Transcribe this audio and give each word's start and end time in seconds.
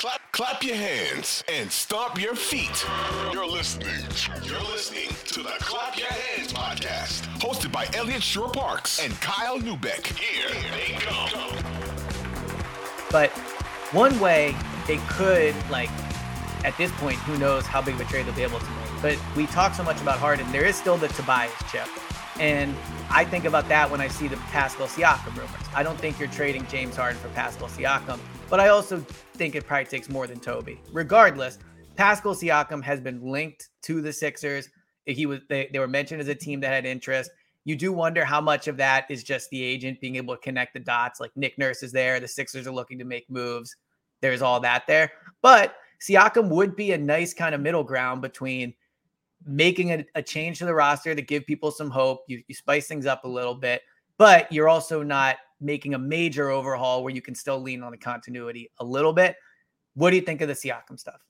Clap, 0.00 0.32
clap 0.32 0.62
your 0.62 0.76
hands 0.76 1.44
and 1.46 1.70
stomp 1.70 2.18
your 2.18 2.34
feet. 2.34 2.86
You're 3.34 3.46
listening. 3.46 4.00
You're 4.42 4.58
listening 4.62 5.08
to 5.26 5.42
the 5.42 5.52
Clap 5.60 5.98
Your 5.98 6.08
Hands 6.08 6.50
podcast, 6.50 7.26
hosted 7.38 7.70
by 7.70 7.86
Elliot 7.92 8.22
Shore 8.22 8.48
Parks 8.48 9.04
and 9.04 9.12
Kyle 9.20 9.58
Neubeck. 9.58 10.06
Here 10.16 10.48
they 10.72 10.94
come. 11.00 11.52
But 13.10 13.28
one 13.92 14.18
way 14.20 14.56
they 14.86 14.96
could, 15.06 15.54
like, 15.70 15.90
at 16.64 16.74
this 16.78 16.90
point, 16.92 17.16
who 17.16 17.36
knows 17.36 17.66
how 17.66 17.82
big 17.82 17.96
of 17.96 18.00
a 18.00 18.04
trade 18.04 18.24
they'll 18.24 18.34
be 18.34 18.42
able 18.42 18.58
to 18.58 18.70
make. 18.70 19.02
But 19.02 19.36
we 19.36 19.44
talk 19.48 19.74
so 19.74 19.82
much 19.82 20.00
about 20.00 20.18
Harden. 20.18 20.50
There 20.50 20.64
is 20.64 20.76
still 20.76 20.96
the 20.96 21.08
Tobias 21.08 21.52
chip. 21.70 21.86
And 22.38 22.74
I 23.10 23.26
think 23.26 23.44
about 23.44 23.68
that 23.68 23.90
when 23.90 24.00
I 24.00 24.08
see 24.08 24.28
the 24.28 24.38
Pascal 24.48 24.86
Siakam 24.86 25.36
rumors. 25.36 25.66
I 25.74 25.82
don't 25.82 25.98
think 25.98 26.18
you're 26.18 26.28
trading 26.28 26.66
James 26.68 26.96
Harden 26.96 27.20
for 27.20 27.28
Pascal 27.28 27.68
Siakam, 27.68 28.18
but 28.50 28.60
I 28.60 28.68
also 28.68 28.98
think 29.34 29.54
it 29.54 29.66
probably 29.66 29.86
takes 29.86 30.08
more 30.08 30.26
than 30.26 30.40
Toby. 30.40 30.80
Regardless, 30.92 31.58
Pascal 31.96 32.34
Siakam 32.34 32.82
has 32.82 33.00
been 33.00 33.22
linked 33.22 33.68
to 33.82 34.02
the 34.02 34.12
Sixers. 34.12 34.68
He 35.06 35.24
was 35.24 35.40
they, 35.48 35.70
they 35.72 35.78
were 35.78 35.88
mentioned 35.88 36.20
as 36.20 36.28
a 36.28 36.34
team 36.34 36.60
that 36.60 36.72
had 36.72 36.84
interest. 36.84 37.30
You 37.64 37.76
do 37.76 37.92
wonder 37.92 38.24
how 38.24 38.40
much 38.40 38.68
of 38.68 38.76
that 38.78 39.06
is 39.08 39.22
just 39.22 39.48
the 39.50 39.62
agent 39.62 40.00
being 40.00 40.16
able 40.16 40.34
to 40.34 40.42
connect 40.42 40.74
the 40.74 40.80
dots. 40.80 41.20
Like 41.20 41.30
Nick 41.36 41.56
Nurse 41.58 41.82
is 41.82 41.92
there, 41.92 42.18
the 42.18 42.26
Sixers 42.26 42.66
are 42.66 42.72
looking 42.72 42.98
to 42.98 43.04
make 43.04 43.30
moves. 43.30 43.76
There's 44.20 44.42
all 44.42 44.60
that 44.60 44.86
there. 44.86 45.12
But 45.42 45.76
Siakam 46.00 46.48
would 46.48 46.74
be 46.74 46.92
a 46.92 46.98
nice 46.98 47.32
kind 47.32 47.54
of 47.54 47.60
middle 47.60 47.84
ground 47.84 48.22
between 48.22 48.74
making 49.46 49.92
a, 49.92 50.04
a, 50.14 50.22
change 50.22 50.58
to 50.58 50.66
the 50.66 50.74
roster 50.74 51.14
to 51.14 51.22
give 51.22 51.46
people 51.46 51.70
some 51.70 51.90
hope. 51.90 52.24
You, 52.26 52.42
you 52.46 52.54
spice 52.54 52.86
things 52.86 53.06
up 53.06 53.24
a 53.24 53.28
little 53.28 53.54
bit, 53.54 53.82
but 54.18 54.50
you're 54.52 54.68
also 54.68 55.02
not 55.02 55.36
making 55.60 55.94
a 55.94 55.98
major 55.98 56.50
overhaul 56.50 57.02
where 57.02 57.14
you 57.14 57.22
can 57.22 57.34
still 57.34 57.60
lean 57.60 57.82
on 57.82 57.92
the 57.92 57.98
continuity 57.98 58.70
a 58.78 58.84
little 58.84 59.12
bit. 59.12 59.36
What 59.94 60.10
do 60.10 60.16
you 60.16 60.22
think 60.22 60.40
of 60.40 60.48
the 60.48 60.54
Siakam 60.54 60.98
stuff? 60.98 61.20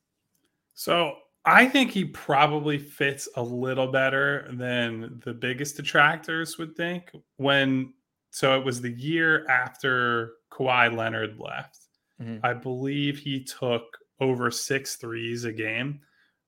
So 0.74 1.16
I 1.44 1.66
think 1.66 1.90
he 1.90 2.04
probably 2.04 2.78
fits 2.78 3.28
a 3.36 3.42
little 3.42 3.88
better 3.88 4.48
than 4.52 5.20
the 5.24 5.32
biggest 5.32 5.76
detractors 5.76 6.58
would 6.58 6.76
think. 6.76 7.10
When 7.36 7.94
so 8.30 8.56
it 8.58 8.64
was 8.64 8.80
the 8.80 8.92
year 8.92 9.46
after 9.48 10.34
Kawhi 10.52 10.94
Leonard 10.94 11.38
left. 11.38 11.78
Mm-hmm. 12.20 12.44
I 12.44 12.52
believe 12.52 13.18
he 13.18 13.42
took 13.42 13.98
over 14.20 14.50
six 14.50 14.96
threes 14.96 15.44
a 15.44 15.52
game. 15.52 16.00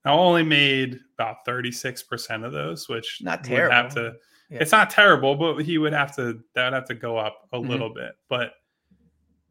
I 0.05 0.11
only 0.11 0.43
made 0.43 0.99
about 1.17 1.45
36% 1.47 2.45
of 2.45 2.51
those, 2.51 2.89
which 2.89 3.19
not 3.21 3.43
terrible. 3.43 3.75
Have 3.75 3.93
to, 3.95 4.13
yeah. 4.53 4.59
It's 4.61 4.71
not 4.71 4.89
terrible, 4.89 5.35
but 5.35 5.59
he 5.59 5.77
would 5.77 5.93
have 5.93 6.15
to, 6.15 6.39
that 6.55 6.65
would 6.65 6.73
have 6.73 6.87
to 6.87 6.95
go 6.95 7.17
up 7.17 7.47
a 7.51 7.57
mm-hmm. 7.57 7.69
little 7.69 7.93
bit. 7.93 8.11
But 8.29 8.51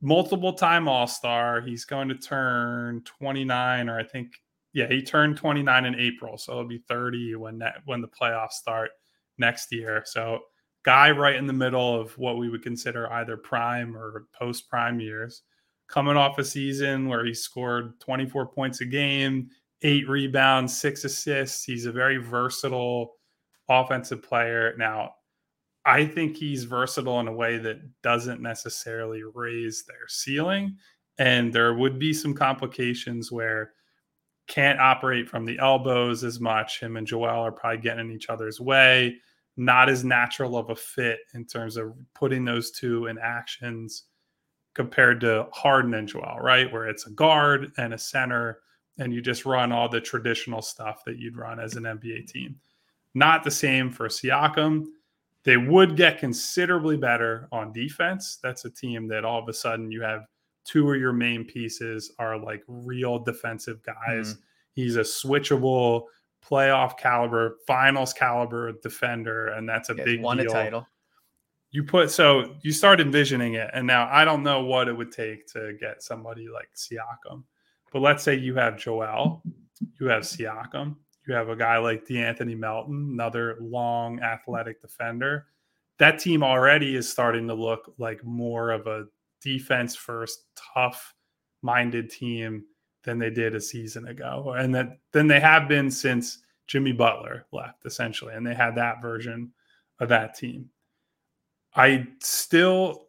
multiple 0.00 0.53
time 0.53 0.89
All 0.89 1.06
Star, 1.06 1.61
he's 1.61 1.84
going 1.84 2.09
to 2.09 2.14
turn 2.14 3.03
29, 3.05 3.89
or 3.89 3.98
I 3.98 4.05
think, 4.05 4.28
yeah, 4.72 4.86
he 4.86 5.03
turned 5.03 5.36
29 5.36 5.84
in 5.84 5.94
April. 5.97 6.39
So 6.39 6.53
it'll 6.53 6.69
be 6.69 6.83
30 6.89 7.36
when 7.36 7.59
that, 7.59 7.78
when 7.84 8.00
the 8.00 8.09
playoffs 8.09 8.53
start 8.53 8.91
next 9.39 9.72
year. 9.72 10.03
So 10.06 10.41
guy 10.84 11.11
right 11.11 11.37
in 11.37 11.47
the 11.47 11.53
middle 11.53 12.00
of 12.00 12.16
what 12.16 12.39
we 12.39 12.48
would 12.48 12.62
consider 12.62 13.12
either 13.12 13.37
prime 13.37 13.97
or 13.97 14.27
post 14.39 14.69
prime 14.69 15.00
years 15.00 15.42
coming 15.89 16.16
off 16.16 16.39
a 16.39 16.44
season 16.44 17.06
where 17.06 17.25
he 17.25 17.34
scored 17.34 18.00
24 18.00 18.47
points 18.47 18.81
a 18.81 18.84
game 18.84 19.50
eight 19.83 20.09
rebounds, 20.09 20.77
six 20.77 21.05
assists. 21.05 21.64
He's 21.64 21.87
a 21.87 21.92
very 21.92 22.16
versatile 22.16 23.14
offensive 23.81 24.23
player. 24.23 24.75
Now, 24.77 25.15
I 25.84 26.06
think 26.06 26.37
he's 26.37 26.65
versatile 26.65 27.20
in 27.20 27.28
a 27.28 27.33
way 27.33 27.59
that 27.59 27.81
doesn't 28.03 28.41
necessarily 28.41 29.23
raise 29.34 29.84
their 29.84 30.06
ceiling. 30.09 30.77
And 31.19 31.53
there 31.53 31.75
would 31.75 31.98
be 31.98 32.12
some 32.12 32.34
complications 32.34 33.33
where 33.33 33.73
can't 34.48 34.81
operate 34.81 35.28
from 35.28 35.45
the 35.45 35.59
elbows 35.59 36.25
as 36.25 36.41
much. 36.41 36.81
Him 36.81 36.97
and 36.97 37.06
Joel 37.06 37.28
are 37.28 37.53
probably 37.53 37.81
getting 37.81 38.11
in 38.11 38.12
each 38.12 38.28
other's 38.28 38.61
way. 38.61 39.17
Not 39.56 39.88
as 39.88 40.05
natural 40.05 40.56
of 40.56 40.71
a 40.71 40.77
fit 40.77 41.21
in 41.34 41.44
terms 41.44 41.77
of 41.77 41.94
putting 42.15 42.44
those 42.44 42.71
two 42.71 43.06
in 43.06 43.19
actions 43.19 44.05
compared 44.75 45.21
to 45.21 45.47
Harden 45.53 45.94
and 45.94 46.09
Joel, 46.09 46.38
right? 46.41 46.72
Where 46.72 46.88
it's 46.88 47.06
a 47.06 47.11
guard 47.11 47.72
and 47.77 47.93
a 47.93 47.99
center 47.99 48.61
and 48.99 49.12
you 49.12 49.21
just 49.21 49.44
run 49.44 49.72
all 49.72 49.88
the 49.88 50.00
traditional 50.00 50.62
stuff 50.62 51.05
that 51.05 51.19
you'd 51.19 51.37
run 51.37 51.59
as 51.61 51.77
an 51.77 51.84
NBA 51.84 52.27
team. 52.27 52.56
Not 53.15 53.45
the 53.45 53.50
same 53.50 53.91
for 53.91 54.09
Siakam. 54.09 54.87
They 55.45 55.56
would 55.56 55.97
get 55.97 56.19
considerably 56.19 56.97
better 56.97 57.49
on 57.53 57.73
defense. 57.73 58.39
That's 58.43 58.65
a 58.65 58.71
team 58.71 59.09
that 59.09 59.25
all 59.25 59.43
of 59.43 59.49
a 59.49 59.53
sudden 59.53 59.91
you 59.91 60.03
have 60.03 60.27
two 60.65 60.91
of 60.91 61.00
your 61.00 61.12
main 61.12 61.45
pieces 61.45 62.12
are 62.19 62.39
like 62.39 62.62
real 62.69 63.19
defensive 63.19 63.83
guys. 63.83 64.34
Mm. 64.34 64.39
He's 64.75 64.97
a 64.97 65.00
switchable 65.00 66.05
playoff 66.47 66.97
caliber, 66.99 67.59
finals 67.67 68.12
caliber 68.12 68.73
defender, 68.83 69.49
and 69.49 69.69
that's 69.69 69.91
a 69.91 69.94
big 69.94 70.23
won 70.23 70.39
deal. 70.39 70.50
a 70.50 70.53
title. 70.53 70.89
You 71.71 71.84
put 71.84 72.11
so 72.11 72.55
you 72.62 72.73
start 72.73 73.00
envisioning 73.00 73.55
it, 73.55 73.71
and 73.73 73.87
now 73.87 74.09
I 74.11 74.25
don't 74.25 74.43
know 74.43 74.62
what 74.65 74.89
it 74.89 74.97
would 74.97 75.11
take 75.11 75.47
to 75.53 75.75
get 75.81 76.03
somebody 76.03 76.49
like 76.49 76.69
Siakam. 76.77 77.44
But 77.93 78.00
let's 78.00 78.23
say 78.23 78.34
you 78.34 78.55
have 78.56 78.79
Joel, 78.79 79.43
you 79.99 80.06
have 80.06 80.23
Siakam, 80.23 80.97
you 81.27 81.34
have 81.34 81.49
a 81.49 81.56
guy 81.56 81.78
like 81.78 82.06
De'Anthony 82.06 82.56
Melton, 82.56 83.10
another 83.12 83.56
long 83.60 84.21
athletic 84.21 84.81
defender. 84.81 85.47
That 85.99 86.19
team 86.19 86.43
already 86.43 86.97
is 86.97 87.09
starting 87.09 87.47
to 87.49 87.55
look 87.55 87.94
like 87.99 88.25
more 88.25 88.71
of 88.71 88.87
a 88.87 89.06
defense 89.41 89.94
first, 89.94 90.44
tough 90.75 91.15
minded 91.62 92.11
team 92.11 92.65
than 93.05 93.19
they 93.19 93.31
did 93.31 93.55
a 93.55 93.61
season 93.61 94.09
ago. 94.09 94.55
And 94.56 94.75
that 94.75 94.99
then 95.12 95.27
they 95.27 95.41
have 95.41 95.69
been 95.69 95.91
since 95.91 96.38
Jimmy 96.66 96.93
Butler 96.93 97.47
left, 97.53 97.84
essentially. 97.84 98.34
And 98.34 98.47
they 98.47 98.55
had 98.55 98.75
that 98.77 99.03
version 99.03 99.53
of 100.00 100.09
that 100.09 100.37
team. 100.37 100.71
I 101.75 102.06
still 102.21 103.06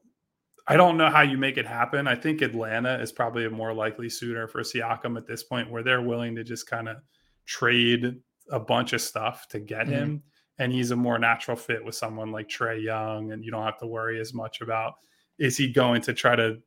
I 0.66 0.78
don't 0.78 0.98
know 0.98 1.10
how 1.10 1.22
you 1.22 1.38
make 1.38 1.58
it 1.58 1.68
happen. 1.68 2.08
I 2.08 2.16
think 2.16 2.42
Atlanta 2.42 2.98
is 3.00 3.12
probably 3.12 3.46
a 3.46 3.50
more 3.50 3.74
likely 3.74 4.10
suitor 4.10 4.48
for 4.48 4.62
Siakam 4.62 5.18
at 5.18 5.28
this 5.28 5.44
point, 5.44 5.70
where 5.70 5.84
they're 5.84 6.02
willing 6.02 6.36
to 6.36 6.44
just 6.44 6.70
kind 6.70 6.88
of 6.88 6.98
trade 7.46 8.20
a 8.52 8.60
bunch 8.60 8.94
of 8.94 9.02
stuff 9.02 9.48
to 9.50 9.60
get 9.60 9.84
mm-hmm. 9.84 9.94
him. 9.94 10.24
And 10.60 10.72
he's 10.72 10.92
a 10.92 10.96
more 10.96 11.18
natural 11.18 11.58
fit 11.58 11.84
with 11.84 11.96
someone 11.96 12.32
like 12.32 12.48
Trae 12.48 12.84
Young. 12.84 13.32
And 13.32 13.44
you 13.44 13.52
don't 13.52 13.66
have 13.66 13.80
to 13.80 13.88
worry 13.88 14.20
as 14.20 14.34
much 14.34 14.62
about 14.62 14.94
is 15.40 15.58
he 15.58 15.72
going 15.72 16.02
to 16.02 16.14
try 16.14 16.36
to 16.36 16.58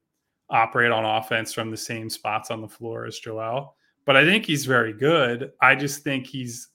operate 0.51 0.93
on 0.93 1.05
offense 1.05 1.53
from 1.53 1.71
the 1.71 1.77
same 1.77 2.11
spots 2.11 2.51
on 2.51 2.61
the 2.61 2.69
floor 2.69 3.07
as 3.07 3.19
Joel. 3.19 3.77
But 4.05 4.17
I 4.17 4.25
think 4.25 4.45
he's 4.45 4.65
very 4.65 4.93
good. 4.93 5.53
I 5.61 5.75
just 5.75 6.03
think 6.03 6.27
he's 6.27 6.69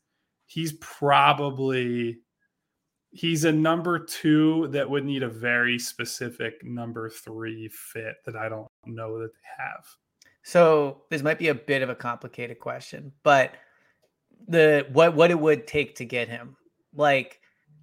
he's 0.46 0.74
probably 0.74 2.20
he's 3.12 3.46
a 3.46 3.52
number 3.52 4.00
two 4.00 4.68
that 4.70 4.90
would 4.90 5.06
need 5.06 5.24
a 5.24 5.30
very 5.30 5.78
specific 5.80 6.64
number 6.64 7.10
three 7.10 7.70
fit 7.70 8.16
that 8.26 8.36
I 8.36 8.50
don't 8.50 8.68
know 8.86 9.20
that 9.20 9.32
they 9.34 9.64
have. 9.64 9.86
So 10.44 11.04
this 11.10 11.22
might 11.22 11.40
be 11.40 11.50
a 11.50 11.56
bit 11.56 11.82
of 11.82 11.90
a 11.90 11.96
complicated 11.96 12.60
question, 12.60 13.12
but 13.24 13.54
the 14.48 14.88
what 14.92 15.16
what 15.16 15.32
it 15.32 15.40
would 15.40 15.68
take 15.68 15.96
to 15.96 16.06
get 16.06 16.28
him. 16.28 16.56
Like 16.94 17.40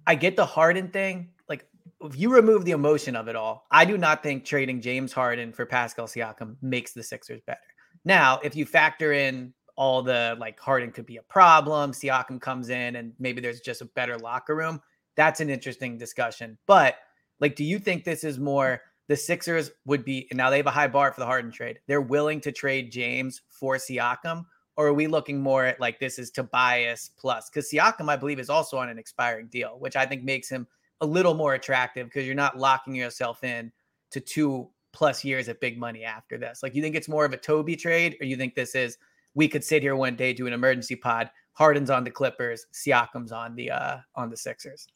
I 0.07 0.15
get 0.15 0.35
the 0.35 0.45
Harden 0.45 0.89
thing. 0.89 1.29
Like 1.47 1.65
if 2.01 2.17
you 2.17 2.33
remove 2.33 2.65
the 2.65 2.71
emotion 2.71 3.15
of 3.15 3.27
it 3.27 3.35
all, 3.35 3.65
I 3.71 3.85
do 3.85 3.97
not 3.97 4.23
think 4.23 4.45
trading 4.45 4.81
James 4.81 5.13
Harden 5.13 5.53
for 5.53 5.65
Pascal 5.65 6.07
Siakam 6.07 6.55
makes 6.61 6.93
the 6.93 7.03
Sixers 7.03 7.41
better. 7.45 7.59
Now, 8.05 8.39
if 8.43 8.55
you 8.55 8.65
factor 8.65 9.13
in 9.13 9.53
all 9.75 10.01
the 10.01 10.35
like 10.39 10.59
Harden 10.59 10.91
could 10.91 11.05
be 11.05 11.17
a 11.17 11.23
problem, 11.23 11.91
Siakam 11.91 12.39
comes 12.39 12.69
in 12.69 12.95
and 12.95 13.13
maybe 13.19 13.41
there's 13.41 13.61
just 13.61 13.81
a 13.81 13.85
better 13.85 14.17
locker 14.17 14.55
room 14.55 14.81
that's 15.19 15.41
an 15.41 15.49
interesting 15.49 15.97
discussion. 15.97 16.57
But 16.65 16.95
like, 17.41 17.57
do 17.57 17.65
you 17.65 17.77
think 17.77 18.05
this 18.05 18.23
is 18.23 18.39
more 18.39 18.81
the 19.09 19.17
Sixers 19.17 19.69
would 19.85 20.05
be 20.05 20.27
and 20.31 20.37
now 20.37 20.49
they 20.49 20.55
have 20.55 20.65
a 20.65 20.71
high 20.71 20.87
bar 20.87 21.11
for 21.11 21.19
the 21.19 21.25
Harden 21.25 21.51
trade? 21.51 21.79
They're 21.87 21.99
willing 21.99 22.39
to 22.41 22.53
trade 22.53 22.89
James 22.89 23.41
for 23.49 23.75
Siakam, 23.75 24.45
or 24.79 24.87
are 24.87 24.93
we 24.93 25.07
looking 25.07 25.41
more 25.41 25.65
at 25.65 25.77
like 25.81 25.99
this 25.99 26.17
is 26.17 26.31
Tobias 26.31 27.11
plus? 27.17 27.49
Because 27.49 27.69
Siakam, 27.69 28.09
I 28.09 28.15
believe, 28.15 28.39
is 28.39 28.49
also 28.49 28.77
on 28.77 28.87
an 28.87 28.97
expiring 28.97 29.47
deal, 29.47 29.75
which 29.77 29.97
I 29.97 30.05
think 30.05 30.23
makes 30.23 30.47
him 30.47 30.65
a 31.01 31.05
little 31.05 31.33
more 31.33 31.55
attractive 31.55 32.07
because 32.07 32.25
you're 32.25 32.33
not 32.33 32.57
locking 32.57 32.95
yourself 32.95 33.43
in 33.43 33.73
to 34.11 34.21
two 34.21 34.69
plus 34.93 35.25
years 35.25 35.49
of 35.49 35.59
big 35.59 35.77
money 35.77 36.05
after 36.05 36.37
this. 36.37 36.63
Like, 36.63 36.75
you 36.75 36.81
think 36.81 36.95
it's 36.95 37.09
more 37.09 37.25
of 37.25 37.33
a 37.33 37.37
Toby 37.37 37.75
trade, 37.75 38.15
or 38.21 38.25
you 38.25 38.37
think 38.37 38.55
this 38.55 38.73
is 38.73 38.97
we 39.33 39.49
could 39.49 39.65
sit 39.65 39.83
here 39.83 39.97
one 39.97 40.15
day 40.15 40.31
do 40.31 40.47
an 40.47 40.53
emergency 40.53 40.95
pod? 40.95 41.29
Harden's 41.51 41.89
on 41.89 42.05
the 42.05 42.11
Clippers, 42.11 42.65
Siakam's 42.73 43.33
on 43.33 43.55
the 43.55 43.71
uh 43.71 43.97
on 44.15 44.29
the 44.29 44.37
Sixers. 44.37 44.87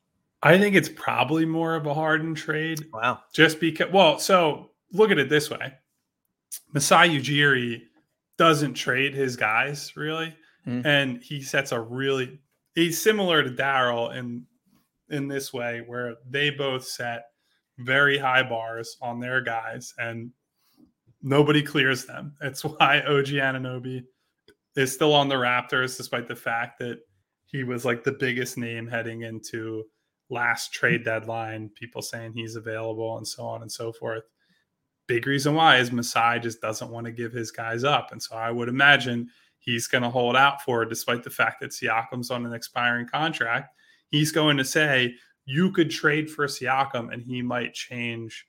I 0.43 0.57
think 0.57 0.77
it's 0.77 0.89
probably 0.95 1.45
more 1.45 1.75
of 1.75 1.87
a 1.87 1.93
Harden 1.93 2.35
trade. 2.35 2.85
Wow. 2.93 3.19
Just 3.33 3.59
because, 3.59 3.91
well, 3.91 4.17
so 4.17 4.71
look 4.93 5.11
at 5.11 5.17
it 5.17 5.27
this 5.27 5.49
way 5.49 5.73
Masai 6.71 7.19
Ujiri 7.19 7.81
doesn't 8.37 8.73
trade 8.73 9.13
his 9.13 9.35
guys 9.35 9.93
really. 9.95 10.35
Mm. 10.67 10.85
And 10.85 11.23
he 11.23 11.41
sets 11.41 11.71
a 11.71 11.79
really, 11.79 12.39
he's 12.75 13.01
similar 13.01 13.43
to 13.43 13.49
Daryl 13.49 14.15
in, 14.15 14.45
in 15.09 15.27
this 15.27 15.51
way, 15.51 15.83
where 15.85 16.15
they 16.29 16.49
both 16.49 16.85
set 16.85 17.25
very 17.79 18.17
high 18.17 18.43
bars 18.43 18.97
on 19.01 19.19
their 19.19 19.41
guys. 19.41 19.93
And 19.97 20.31
Nobody 21.23 21.63
clears 21.63 22.05
them. 22.05 22.35
It's 22.41 22.63
why 22.65 22.99
OG 22.99 23.27
Anunoby 23.27 24.03
is 24.75 24.91
still 24.91 25.13
on 25.13 25.29
the 25.29 25.35
Raptors, 25.35 25.97
despite 25.97 26.27
the 26.27 26.35
fact 26.35 26.79
that 26.79 26.99
he 27.45 27.63
was 27.63 27.85
like 27.85 28.03
the 28.03 28.11
biggest 28.11 28.57
name 28.57 28.87
heading 28.87 29.21
into 29.21 29.85
last 30.29 30.73
trade 30.73 31.05
deadline. 31.05 31.69
People 31.75 32.01
saying 32.01 32.33
he's 32.33 32.55
available 32.55 33.17
and 33.17 33.27
so 33.27 33.45
on 33.45 33.61
and 33.61 33.71
so 33.71 33.93
forth. 33.93 34.23
Big 35.07 35.27
reason 35.27 35.53
why 35.55 35.77
is 35.77 35.91
Masai 35.91 36.39
just 36.39 36.61
doesn't 36.61 36.89
want 36.89 37.05
to 37.05 37.11
give 37.11 37.33
his 37.33 37.51
guys 37.51 37.83
up. 37.83 38.11
And 38.11 38.21
so 38.21 38.35
I 38.35 38.51
would 38.51 38.69
imagine 38.69 39.29
he's 39.59 39.87
going 39.87 40.03
to 40.03 40.09
hold 40.09 40.35
out 40.35 40.61
for, 40.61 40.83
it, 40.83 40.89
despite 40.89 41.23
the 41.23 41.29
fact 41.29 41.59
that 41.61 41.71
Siakam's 41.71 42.31
on 42.31 42.45
an 42.45 42.53
expiring 42.53 43.07
contract. 43.07 43.75
He's 44.09 44.31
going 44.31 44.57
to 44.57 44.65
say, 44.65 45.15
you 45.45 45.71
could 45.71 45.89
trade 45.89 46.29
for 46.29 46.47
Siakam 46.47 47.11
and 47.13 47.21
he 47.21 47.41
might 47.41 47.73
change 47.73 48.45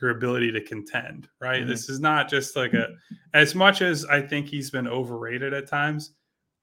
your 0.00 0.10
ability 0.10 0.52
to 0.52 0.60
contend, 0.60 1.28
right? 1.40 1.60
Mm-hmm. 1.60 1.70
This 1.70 1.88
is 1.88 2.00
not 2.00 2.28
just 2.28 2.54
like 2.54 2.74
a, 2.74 2.88
as 3.34 3.54
much 3.54 3.82
as 3.82 4.04
I 4.04 4.20
think 4.20 4.46
he's 4.46 4.70
been 4.70 4.86
overrated 4.86 5.54
at 5.54 5.68
times, 5.68 6.12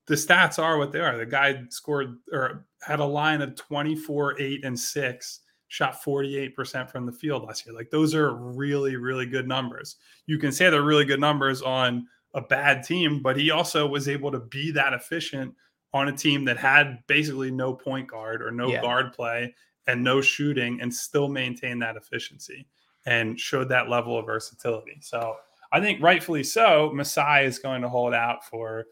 the 0.07 0.15
stats 0.15 0.61
are 0.61 0.77
what 0.77 0.91
they 0.91 0.99
are. 0.99 1.17
The 1.17 1.25
guy 1.25 1.63
scored 1.69 2.17
or 2.31 2.65
had 2.81 2.99
a 2.99 3.05
line 3.05 3.41
of 3.41 3.55
24, 3.55 4.39
8, 4.39 4.65
and 4.65 4.79
6, 4.79 5.39
shot 5.73 6.03
48% 6.03 6.87
from 6.87 7.07
the 7.07 7.11
field 7.11 7.45
last 7.45 7.65
year. 7.65 7.73
Like 7.73 7.89
those 7.89 8.13
are 8.13 8.35
really, 8.35 8.95
really 8.95 9.25
good 9.25 9.47
numbers. 9.47 9.95
You 10.27 10.37
can 10.37 10.51
say 10.51 10.69
they're 10.69 10.83
really 10.83 11.03
good 11.03 11.19
numbers 11.19 11.63
on 11.63 12.05
a 12.35 12.41
bad 12.41 12.83
team, 12.83 13.23
but 13.23 13.35
he 13.35 13.49
also 13.49 13.87
was 13.87 14.07
able 14.07 14.31
to 14.31 14.39
be 14.39 14.69
that 14.69 14.93
efficient 14.93 15.55
on 15.91 16.09
a 16.09 16.11
team 16.15 16.45
that 16.45 16.57
had 16.57 16.99
basically 17.07 17.49
no 17.49 17.73
point 17.73 18.07
guard 18.07 18.43
or 18.43 18.51
no 18.51 18.69
yeah. 18.69 18.81
guard 18.81 19.13
play 19.13 19.55
and 19.87 20.03
no 20.03 20.21
shooting 20.21 20.79
and 20.79 20.93
still 20.93 21.27
maintain 21.27 21.79
that 21.79 21.95
efficiency 21.95 22.67
and 23.07 23.39
showed 23.39 23.67
that 23.69 23.89
level 23.89 24.19
of 24.19 24.27
versatility. 24.27 24.99
So 25.01 25.37
I 25.71 25.79
think 25.79 26.03
rightfully 26.03 26.43
so, 26.43 26.91
Masai 26.93 27.45
is 27.45 27.57
going 27.57 27.81
to 27.81 27.89
hold 27.89 28.13
out 28.13 28.45
for 28.45 28.85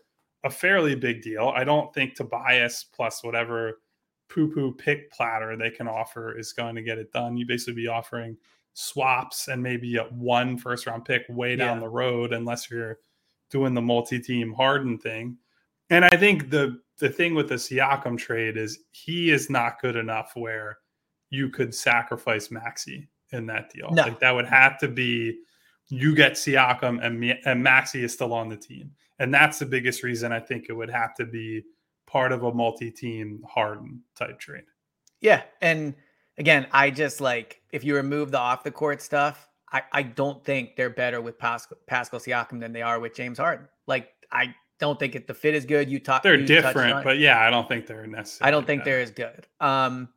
a 0.44 0.50
fairly 0.50 0.96
big 0.96 1.22
deal. 1.22 1.54
I 1.56 1.64
don't 1.64 1.94
think 1.94 2.16
Tobias 2.16 2.84
plus 2.92 3.24
whatever 3.24 3.82
poo 4.34 4.52
poo 4.54 4.74
pick 4.74 5.12
platter 5.12 5.56
they 5.56 5.70
can 5.70 5.88
offer 5.88 6.38
is 6.38 6.54
going 6.54 6.76
to 6.76 6.82
get 6.82 6.98
it 6.98 7.12
done. 7.12 7.38
You 7.38 7.46
basically 7.46 7.74
be 7.74 7.88
offering 7.88 8.38
swaps 8.74 9.48
and 9.50 9.62
maybe 9.62 9.98
a 9.98 10.04
one 10.06 10.58
first 10.58 10.88
round 10.88 11.06
pick 11.06 11.24
way 11.30 11.56
down 11.56 11.78
yeah. 11.78 11.82
the 11.82 11.90
road, 11.90 12.34
unless 12.34 12.70
you're 12.70 13.00
doing 13.50 13.74
the 13.74 13.82
multi 13.82 14.20
team 14.20 14.54
Harden 14.54 14.98
thing. 14.98 15.38
And 15.90 16.06
I 16.06 16.16
think 16.18 16.50
the 16.50 16.80
the 17.00 17.10
thing 17.10 17.36
with 17.36 17.50
the 17.50 17.56
Siakam 17.56 18.18
trade 18.18 18.58
is 18.58 18.80
he 18.92 19.32
is 19.32 19.50
not 19.50 19.82
good 19.82 19.96
enough 19.96 20.32
where 20.36 20.78
you 21.30 21.50
could 21.50 21.74
sacrifice 21.74 22.52
Maxey 22.52 23.10
in 23.32 23.46
that 23.48 23.72
deal. 23.72 23.90
No. 23.92 24.04
Like 24.04 24.20
that 24.20 24.32
would 24.32 24.46
have 24.46 24.78
to 24.80 24.88
be 24.88 25.40
you 25.90 26.16
get 26.16 26.34
Siakam 26.34 27.04
and 27.06 27.38
and 27.46 27.62
Maxey 27.62 28.04
is 28.04 28.14
still 28.14 28.34
on 28.34 28.48
the 28.48 28.58
team, 28.58 28.92
and 29.20 29.34
that's 29.34 29.60
the 29.60 29.66
biggest 29.66 30.04
reason 30.04 30.32
I 30.32 30.40
think 30.40 30.68
it 30.70 30.74
would 30.74 30.90
have 30.90 31.14
to 31.16 31.26
be 31.26 31.64
part 32.12 32.32
of 32.32 32.44
a 32.44 32.54
multi-team 32.54 33.44
Harden 33.48 34.02
type 34.16 34.40
trade. 34.40 34.64
Yeah, 35.22 35.44
and 35.62 35.96
again, 36.38 36.68
I 36.72 36.90
just 36.90 37.22
like 37.22 37.62
if 37.72 37.84
you 37.84 37.96
remove 37.96 38.32
the 38.32 38.40
off 38.40 38.64
the 38.64 38.72
court 38.72 39.02
stuff, 39.02 39.48
I 39.72 39.84
I 39.92 40.04
don't 40.04 40.44
think 40.44 40.76
they're 40.76 40.90
better 40.90 41.22
with 41.22 41.38
Pascal, 41.38 41.78
Pascal 41.88 42.20
Siakam 42.20 42.60
than 42.60 42.74
they 42.74 42.82
are 42.82 43.00
with 43.00 43.16
James 43.16 43.38
Harden. 43.38 43.68
Like 43.88 44.10
I 44.32 44.54
don't 44.80 45.00
think 45.00 45.16
it, 45.16 45.28
the 45.28 45.34
fit 45.34 45.54
is 45.54 45.66
good. 45.66 45.90
You 45.90 46.00
talk. 46.00 46.24
They're 46.24 46.40
you 46.40 46.46
different, 46.46 47.04
but 47.04 47.20
yeah, 47.20 47.40
I 47.40 47.50
don't 47.50 47.68
think 47.68 47.88
they're 47.88 48.08
necessarily. 48.08 48.48
I 48.48 48.52
don't 48.52 48.66
think 48.66 48.82
better. 48.82 48.92
they're 48.92 49.02
as 49.02 49.12
good. 49.12 49.48
Um, 49.60 50.10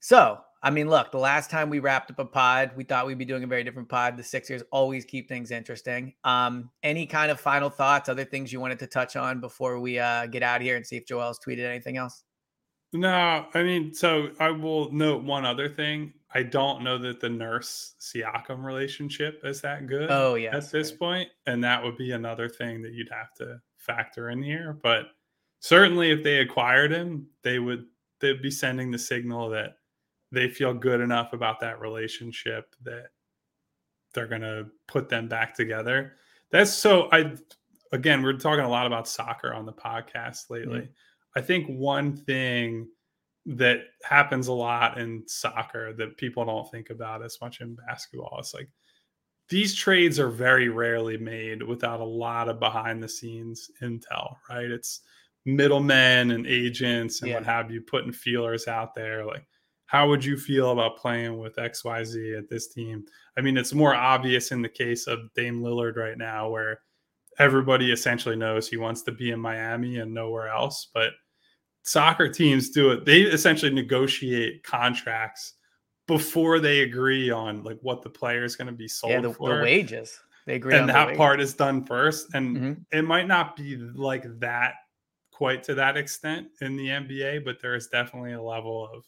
so 0.00 0.40
I 0.64 0.70
mean, 0.70 0.88
look, 0.88 1.12
the 1.12 1.18
last 1.18 1.50
time 1.50 1.68
we 1.68 1.78
wrapped 1.78 2.10
up 2.10 2.18
a 2.18 2.24
pod, 2.24 2.70
we 2.74 2.84
thought 2.84 3.06
we'd 3.06 3.18
be 3.18 3.26
doing 3.26 3.44
a 3.44 3.46
very 3.46 3.62
different 3.64 3.86
pod. 3.86 4.16
The 4.16 4.22
Sixers 4.22 4.62
always 4.72 5.04
keep 5.04 5.28
things 5.28 5.50
interesting. 5.50 6.14
Um, 6.24 6.70
any 6.82 7.04
kind 7.04 7.30
of 7.30 7.38
final 7.38 7.68
thoughts, 7.68 8.08
other 8.08 8.24
things 8.24 8.50
you 8.50 8.60
wanted 8.60 8.78
to 8.78 8.86
touch 8.86 9.14
on 9.14 9.42
before 9.42 9.78
we 9.78 9.98
uh, 9.98 10.24
get 10.26 10.42
out 10.42 10.62
here 10.62 10.76
and 10.76 10.86
see 10.86 10.96
if 10.96 11.06
Joel's 11.06 11.38
tweeted 11.38 11.66
anything 11.66 11.98
else? 11.98 12.24
No, 12.94 13.44
I 13.52 13.62
mean, 13.62 13.92
so 13.92 14.30
I 14.40 14.52
will 14.52 14.90
note 14.90 15.22
one 15.22 15.44
other 15.44 15.68
thing. 15.68 16.14
I 16.32 16.42
don't 16.42 16.82
know 16.82 16.96
that 16.96 17.20
the 17.20 17.28
nurse 17.28 17.94
Siakam 18.00 18.64
relationship 18.64 19.42
is 19.44 19.60
that 19.60 19.86
good. 19.86 20.10
Oh, 20.10 20.34
yeah. 20.34 20.56
At 20.56 20.72
this 20.72 20.90
point, 20.92 21.28
and 21.46 21.62
that 21.62 21.84
would 21.84 21.98
be 21.98 22.12
another 22.12 22.48
thing 22.48 22.80
that 22.82 22.92
you'd 22.92 23.10
have 23.12 23.34
to 23.34 23.60
factor 23.76 24.30
in 24.30 24.42
here. 24.42 24.78
But 24.82 25.08
certainly, 25.60 26.10
if 26.10 26.24
they 26.24 26.38
acquired 26.38 26.90
him, 26.90 27.26
they 27.42 27.58
would 27.58 27.84
they'd 28.20 28.40
be 28.40 28.50
sending 28.50 28.90
the 28.90 28.98
signal 28.98 29.50
that 29.50 29.74
they 30.34 30.48
feel 30.48 30.74
good 30.74 31.00
enough 31.00 31.32
about 31.32 31.60
that 31.60 31.80
relationship 31.80 32.74
that 32.82 33.06
they're 34.12 34.26
going 34.26 34.42
to 34.42 34.66
put 34.86 35.08
them 35.08 35.28
back 35.28 35.54
together. 35.54 36.14
That's 36.50 36.72
so 36.72 37.08
I 37.12 37.34
again, 37.92 38.22
we're 38.22 38.34
talking 38.34 38.64
a 38.64 38.68
lot 38.68 38.86
about 38.86 39.08
soccer 39.08 39.52
on 39.52 39.66
the 39.66 39.72
podcast 39.72 40.50
lately. 40.50 40.80
Mm-hmm. 40.80 41.36
I 41.36 41.40
think 41.40 41.66
one 41.68 42.16
thing 42.16 42.88
that 43.46 43.80
happens 44.02 44.48
a 44.48 44.52
lot 44.52 44.98
in 44.98 45.22
soccer 45.26 45.92
that 45.94 46.16
people 46.16 46.44
don't 46.44 46.70
think 46.70 46.90
about 46.90 47.22
as 47.22 47.38
much 47.40 47.60
in 47.60 47.76
basketball 47.86 48.38
is 48.40 48.54
like 48.54 48.68
these 49.50 49.74
trades 49.74 50.18
are 50.18 50.30
very 50.30 50.68
rarely 50.70 51.18
made 51.18 51.62
without 51.62 52.00
a 52.00 52.04
lot 52.04 52.48
of 52.48 52.58
behind 52.58 53.02
the 53.02 53.08
scenes 53.08 53.70
intel, 53.82 54.36
right? 54.48 54.70
It's 54.70 55.00
middlemen 55.44 56.30
and 56.30 56.46
agents 56.46 57.20
and 57.20 57.30
yeah. 57.30 57.36
what 57.36 57.44
have 57.44 57.70
you 57.70 57.80
putting 57.82 58.12
feelers 58.12 58.66
out 58.66 58.94
there 58.94 59.26
like 59.26 59.46
how 59.94 60.08
would 60.08 60.24
you 60.24 60.36
feel 60.36 60.72
about 60.72 60.96
playing 60.96 61.38
with 61.38 61.54
XYZ 61.54 62.36
at 62.36 62.48
this 62.48 62.66
team? 62.66 63.06
I 63.38 63.40
mean, 63.40 63.56
it's 63.56 63.72
more 63.72 63.94
obvious 63.94 64.50
in 64.50 64.60
the 64.60 64.68
case 64.68 65.06
of 65.06 65.32
Dame 65.36 65.60
Lillard 65.60 65.94
right 65.94 66.18
now, 66.18 66.50
where 66.50 66.80
everybody 67.38 67.92
essentially 67.92 68.34
knows 68.34 68.66
he 68.66 68.76
wants 68.76 69.02
to 69.02 69.12
be 69.12 69.30
in 69.30 69.38
Miami 69.38 69.98
and 69.98 70.12
nowhere 70.12 70.48
else. 70.48 70.88
But 70.92 71.12
soccer 71.84 72.28
teams 72.28 72.70
do 72.70 72.90
it, 72.90 73.04
they 73.04 73.20
essentially 73.20 73.72
negotiate 73.72 74.64
contracts 74.64 75.52
before 76.08 76.58
they 76.58 76.80
agree 76.80 77.30
on 77.30 77.62
like 77.62 77.78
what 77.82 78.02
the 78.02 78.10
player 78.10 78.42
is 78.42 78.56
going 78.56 78.66
to 78.66 78.72
be 78.72 78.88
sold 78.88 79.12
yeah, 79.12 79.20
the, 79.20 79.32
for. 79.32 79.58
The 79.58 79.62
wages. 79.62 80.18
They 80.44 80.56
agree 80.56 80.74
and 80.74 80.88
that 80.88 81.16
part 81.16 81.40
is 81.40 81.54
done 81.54 81.84
first. 81.84 82.34
And 82.34 82.56
mm-hmm. 82.56 82.72
it 82.90 83.02
might 83.02 83.28
not 83.28 83.54
be 83.54 83.76
like 83.76 84.24
that 84.40 84.74
quite 85.30 85.62
to 85.64 85.74
that 85.76 85.96
extent 85.96 86.48
in 86.60 86.74
the 86.74 86.88
NBA, 86.88 87.44
but 87.44 87.62
there 87.62 87.76
is 87.76 87.86
definitely 87.86 88.32
a 88.32 88.42
level 88.42 88.90
of 88.92 89.04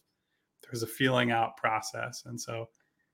there's 0.71 0.83
a 0.83 0.87
feeling 0.87 1.31
out 1.31 1.57
process. 1.57 2.25
And 2.27 2.41
so, 2.41 2.69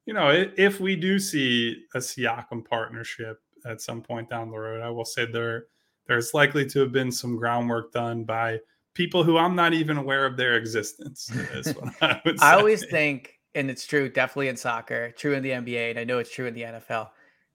you 0.06 0.14
know, 0.14 0.31
if 0.56 0.81
we 0.81 0.96
do 0.96 1.19
see 1.19 1.84
a 1.94 1.99
Siakam 1.99 2.64
partnership 2.64 3.40
at 3.64 3.81
some 3.81 4.02
point 4.02 4.28
down 4.28 4.50
the 4.50 4.58
road, 4.58 4.82
I 4.82 4.90
will 4.90 5.04
say 5.04 5.26
there 5.26 5.66
there's 6.06 6.34
likely 6.34 6.66
to 6.66 6.80
have 6.80 6.92
been 6.92 7.12
some 7.12 7.37
groundwork 7.37 7.92
done 7.92 8.25
by 8.25 8.59
people 8.94 9.23
who 9.25 9.38
I'm 9.38 9.54
not 9.54 9.73
even 9.73 9.97
aware 9.97 10.26
of 10.26 10.37
their 10.37 10.56
existence. 10.56 11.30
I, 12.02 12.21
I 12.40 12.54
always 12.54 12.85
think, 12.87 13.38
and 13.54 13.71
it's 13.71 13.87
true, 13.87 14.09
definitely 14.09 14.49
in 14.49 14.56
soccer, 14.56 15.12
true 15.12 15.35
in 15.35 15.42
the 15.42 15.50
NBA, 15.50 15.90
and 15.90 15.99
I 15.99 16.04
know 16.04 16.18
it's 16.18 16.32
true 16.32 16.47
in 16.47 16.54
the 16.54 16.62
NFL. 16.62 17.11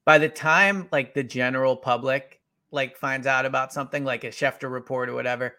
By 0.06 0.18
the 0.18 0.30
time 0.30 0.88
like 0.92 1.14
the 1.14 1.24
general 1.24 1.76
public 1.76 2.42
like 2.72 2.98
finds 2.98 3.28
out 3.28 3.46
about 3.46 3.74
something 3.74 4.04
like 4.04 4.24
a 4.24 4.30
Schefter 4.30 4.72
report 4.72 5.10
or 5.10 5.14
whatever, 5.14 5.56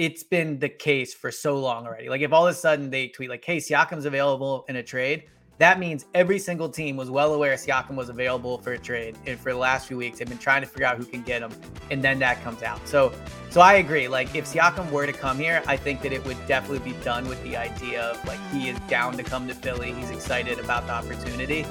it's 0.00 0.22
been 0.22 0.58
the 0.58 0.68
case 0.68 1.12
for 1.12 1.30
so 1.30 1.58
long 1.58 1.86
already. 1.86 2.08
Like 2.08 2.22
if 2.22 2.32
all 2.32 2.46
of 2.46 2.50
a 2.50 2.56
sudden 2.56 2.88
they 2.88 3.08
tweet 3.08 3.28
like, 3.28 3.44
"Hey, 3.44 3.58
Siakam's 3.58 4.06
available 4.06 4.64
in 4.66 4.76
a 4.76 4.82
trade," 4.82 5.24
that 5.58 5.78
means 5.78 6.06
every 6.14 6.38
single 6.38 6.70
team 6.70 6.96
was 6.96 7.10
well 7.10 7.34
aware 7.34 7.54
Siakam 7.54 7.96
was 7.96 8.08
available 8.08 8.56
for 8.56 8.72
a 8.72 8.78
trade. 8.78 9.18
And 9.26 9.38
for 9.38 9.52
the 9.52 9.58
last 9.58 9.88
few 9.88 9.98
weeks, 9.98 10.18
they've 10.18 10.26
been 10.26 10.38
trying 10.38 10.62
to 10.62 10.66
figure 10.66 10.86
out 10.86 10.96
who 10.96 11.04
can 11.04 11.20
get 11.20 11.42
him, 11.42 11.52
and 11.90 12.02
then 12.02 12.18
that 12.20 12.42
comes 12.42 12.62
out. 12.62 12.80
So, 12.88 13.12
so 13.50 13.60
I 13.60 13.74
agree. 13.74 14.08
Like 14.08 14.34
if 14.34 14.46
Siakam 14.46 14.90
were 14.90 15.04
to 15.04 15.12
come 15.12 15.38
here, 15.38 15.62
I 15.66 15.76
think 15.76 16.00
that 16.00 16.14
it 16.14 16.24
would 16.24 16.38
definitely 16.46 16.92
be 16.92 16.98
done 17.04 17.28
with 17.28 17.42
the 17.42 17.58
idea 17.58 18.04
of 18.04 18.26
like 18.26 18.40
he 18.52 18.70
is 18.70 18.78
down 18.88 19.18
to 19.18 19.22
come 19.22 19.46
to 19.48 19.54
Philly. 19.54 19.92
He's 19.92 20.08
excited 20.08 20.58
about 20.58 20.86
the 20.86 20.94
opportunity. 20.94 21.66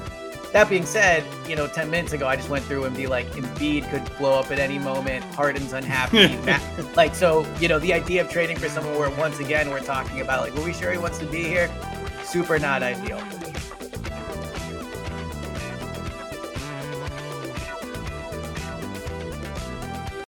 That 0.52 0.68
being 0.68 0.84
said, 0.84 1.24
you 1.48 1.54
know, 1.54 1.68
10 1.68 1.90
minutes 1.90 2.12
ago, 2.12 2.26
I 2.26 2.34
just 2.34 2.48
went 2.48 2.64
through 2.64 2.84
and 2.84 2.96
be 2.96 3.06
like, 3.06 3.26
Embiid 3.32 3.88
could 3.88 4.04
blow 4.18 4.38
up 4.38 4.50
at 4.50 4.58
any 4.58 4.78
moment. 4.78 5.24
Harden's 5.34 5.72
unhappy. 5.72 6.36
like, 6.96 7.14
so, 7.14 7.46
you 7.60 7.68
know, 7.68 7.78
the 7.78 7.92
idea 7.92 8.22
of 8.22 8.28
trading 8.28 8.56
for 8.56 8.68
someone 8.68 8.98
where 8.98 9.10
once 9.10 9.38
again 9.38 9.70
we're 9.70 9.78
talking 9.80 10.20
about, 10.20 10.40
like, 10.40 10.56
are 10.56 10.64
we 10.64 10.72
sure 10.72 10.90
he 10.90 10.98
wants 10.98 11.18
to 11.18 11.26
be 11.26 11.44
here? 11.44 11.70
Super 12.24 12.58
not 12.58 12.82
ideal. 12.82 13.22